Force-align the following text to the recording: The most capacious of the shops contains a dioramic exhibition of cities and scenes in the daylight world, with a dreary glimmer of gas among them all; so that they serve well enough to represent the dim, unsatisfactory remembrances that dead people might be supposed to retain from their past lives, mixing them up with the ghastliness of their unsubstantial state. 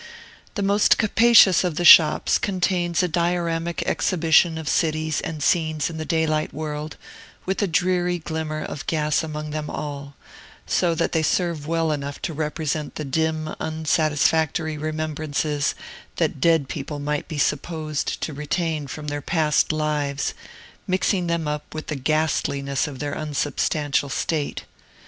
The 0.55 0.63
most 0.63 0.97
capacious 0.97 1.63
of 1.63 1.75
the 1.75 1.85
shops 1.85 2.39
contains 2.39 3.03
a 3.03 3.07
dioramic 3.07 3.83
exhibition 3.85 4.57
of 4.57 4.67
cities 4.67 5.21
and 5.21 5.43
scenes 5.43 5.91
in 5.91 5.97
the 5.97 6.05
daylight 6.05 6.51
world, 6.51 6.97
with 7.45 7.61
a 7.61 7.67
dreary 7.67 8.17
glimmer 8.17 8.63
of 8.63 8.87
gas 8.87 9.21
among 9.23 9.51
them 9.51 9.69
all; 9.69 10.15
so 10.65 10.95
that 10.95 11.11
they 11.11 11.21
serve 11.21 11.67
well 11.67 11.91
enough 11.91 12.19
to 12.23 12.33
represent 12.33 12.95
the 12.95 13.05
dim, 13.05 13.53
unsatisfactory 13.59 14.75
remembrances 14.75 15.75
that 16.15 16.41
dead 16.41 16.67
people 16.67 16.97
might 16.97 17.27
be 17.27 17.37
supposed 17.37 18.19
to 18.21 18.33
retain 18.33 18.87
from 18.87 19.05
their 19.07 19.21
past 19.21 19.71
lives, 19.71 20.33
mixing 20.87 21.27
them 21.27 21.47
up 21.47 21.75
with 21.75 21.85
the 21.93 21.95
ghastliness 21.95 22.87
of 22.87 22.97
their 22.97 23.13
unsubstantial 23.15 24.09
state. 24.09 24.63